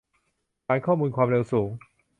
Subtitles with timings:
[0.67, 1.69] ฐานข้อมูลความเร็วสูง